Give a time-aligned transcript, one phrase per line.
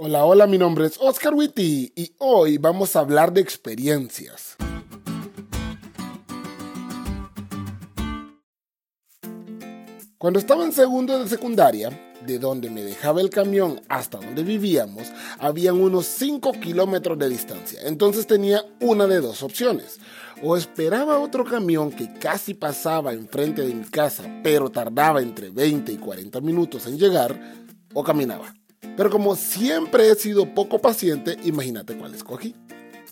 [0.00, 4.54] Hola, hola, mi nombre es Oscar Witty y hoy vamos a hablar de experiencias.
[10.16, 11.90] Cuando estaba en segundo de secundaria,
[12.24, 15.08] de donde me dejaba el camión hasta donde vivíamos,
[15.40, 17.80] habían unos 5 kilómetros de distancia.
[17.82, 19.98] Entonces tenía una de dos opciones.
[20.44, 25.90] O esperaba otro camión que casi pasaba enfrente de mi casa, pero tardaba entre 20
[25.90, 27.36] y 40 minutos en llegar,
[27.94, 28.54] o caminaba.
[28.96, 32.54] Pero como siempre he sido poco paciente, imagínate cuál escogí.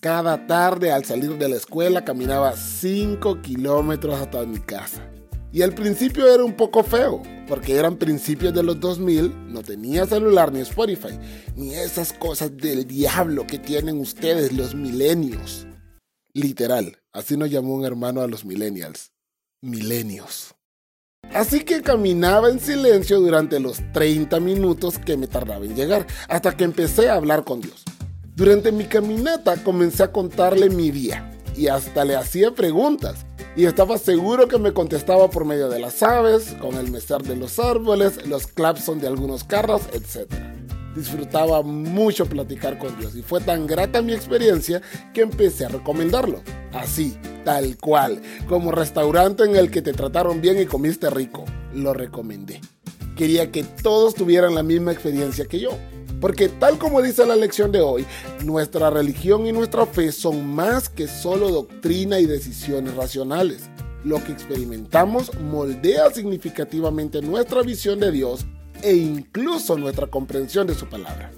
[0.00, 5.10] Cada tarde al salir de la escuela caminaba 5 kilómetros hasta mi casa.
[5.50, 10.04] Y al principio era un poco feo, porque eran principios de los 2000, no tenía
[10.04, 11.18] celular ni Spotify,
[11.54, 15.66] ni esas cosas del diablo que tienen ustedes los milenios.
[16.32, 19.12] Literal, así nos llamó un hermano a los millennials.
[19.62, 20.54] Milenios.
[21.32, 26.56] Así que caminaba en silencio durante los 30 minutos que me tardaba en llegar, hasta
[26.56, 27.84] que empecé a hablar con Dios.
[28.36, 33.26] Durante mi caminata comencé a contarle mi día y hasta le hacía preguntas.
[33.56, 37.36] Y estaba seguro que me contestaba por medio de las aves, con el mesar de
[37.36, 40.53] los árboles, los clapson de algunos carros, etc.
[40.94, 44.80] Disfrutaba mucho platicar con Dios y fue tan grata mi experiencia
[45.12, 46.42] que empecé a recomendarlo.
[46.72, 51.44] Así, tal cual, como restaurante en el que te trataron bien y comiste rico.
[51.74, 52.60] Lo recomendé.
[53.16, 55.70] Quería que todos tuvieran la misma experiencia que yo.
[56.20, 58.06] Porque tal como dice la lección de hoy,
[58.44, 63.68] nuestra religión y nuestra fe son más que solo doctrina y decisiones racionales.
[64.04, 68.46] Lo que experimentamos moldea significativamente nuestra visión de Dios
[68.84, 71.32] e incluso nuestra comprensión de su palabra.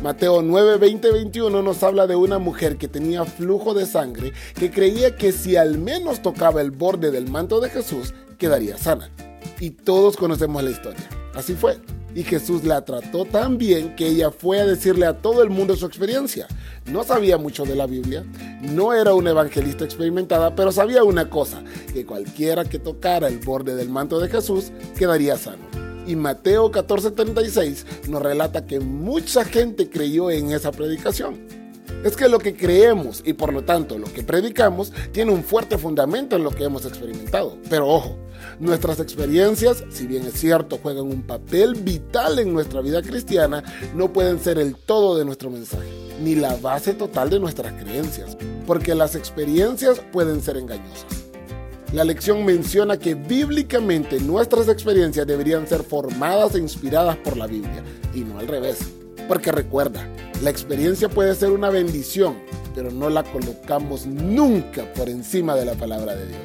[0.00, 4.70] Mateo 9, 20, 21 nos habla de una mujer que tenía flujo de sangre que
[4.70, 9.10] creía que si al menos tocaba el borde del manto de Jesús, quedaría sana.
[9.58, 11.08] Y todos conocemos la historia.
[11.34, 11.78] Así fue.
[12.14, 15.74] Y Jesús la trató tan bien que ella fue a decirle a todo el mundo
[15.74, 16.46] su experiencia.
[16.86, 18.24] No sabía mucho de la Biblia,
[18.60, 23.74] no era una evangelista experimentada, pero sabía una cosa, que cualquiera que tocara el borde
[23.74, 25.83] del manto de Jesús quedaría sano.
[26.06, 31.64] Y Mateo 14:36 nos relata que mucha gente creyó en esa predicación.
[32.04, 35.78] Es que lo que creemos y por lo tanto lo que predicamos tiene un fuerte
[35.78, 37.56] fundamento en lo que hemos experimentado.
[37.70, 38.18] Pero ojo,
[38.60, 43.62] nuestras experiencias, si bien es cierto, juegan un papel vital en nuestra vida cristiana,
[43.94, 45.88] no pueden ser el todo de nuestro mensaje,
[46.20, 48.36] ni la base total de nuestras creencias,
[48.66, 51.23] porque las experiencias pueden ser engañosas.
[51.94, 57.84] La lección menciona que bíblicamente nuestras experiencias deberían ser formadas e inspiradas por la Biblia
[58.12, 58.78] y no al revés.
[59.28, 60.04] Porque recuerda,
[60.42, 62.34] la experiencia puede ser una bendición,
[62.74, 66.40] pero no la colocamos nunca por encima de la palabra de Dios.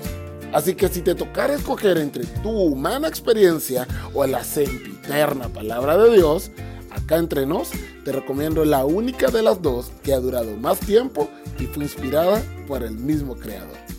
[0.53, 6.15] Así que si te tocara escoger entre tu humana experiencia o la sempiterna palabra de
[6.15, 6.51] Dios,
[6.91, 7.71] acá entre nos
[8.05, 11.27] te recomiendo la única de las dos que ha durado más tiempo
[11.57, 13.98] y fue inspirada por el mismo creador.